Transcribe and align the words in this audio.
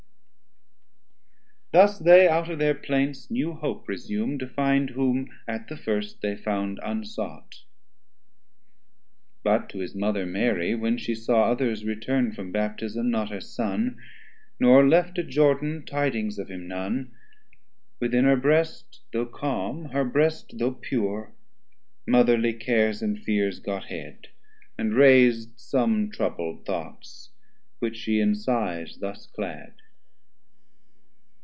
Thus 1.73 1.99
they 1.99 2.27
out 2.27 2.49
of 2.49 2.59
their 2.59 2.75
plaints 2.75 3.31
new 3.31 3.53
hope 3.53 3.87
resume 3.87 4.37
To 4.39 4.45
find 4.49 4.89
whom 4.89 5.29
at 5.47 5.69
the 5.69 5.77
first 5.77 6.19
they 6.21 6.35
found 6.35 6.81
unsought: 6.83 7.63
But 9.41 9.69
to 9.69 9.77
his 9.79 9.95
Mother 9.95 10.25
Mary, 10.25 10.75
when 10.75 10.97
she 10.97 11.15
saw 11.15 11.49
60 11.51 11.51
Others 11.63 11.83
return'd 11.85 12.35
from 12.35 12.51
Baptism, 12.51 13.09
not 13.09 13.29
her 13.29 13.39
Son, 13.39 13.97
Nor 14.59 14.85
left 14.85 15.17
at 15.17 15.29
Jordan, 15.29 15.83
tydings 15.85 16.37
of 16.37 16.49
him 16.49 16.67
none; 16.67 17.13
Within 18.01 18.25
her 18.25 18.35
brest, 18.35 18.99
though 19.13 19.25
calm; 19.25 19.85
her 19.91 20.03
brest 20.03 20.57
though 20.57 20.71
pure, 20.73 21.31
Motherly 22.05 22.51
cares 22.51 23.01
and 23.01 23.17
fears 23.17 23.59
got 23.59 23.85
head, 23.85 24.27
and 24.77 24.93
rais'd 24.93 25.57
Some 25.57 26.11
troubl'd 26.11 26.65
thoughts, 26.65 27.29
which 27.79 27.95
she 27.95 28.19
in 28.19 28.35
sighs 28.35 28.97
thus 28.99 29.25
clad. 29.25 29.75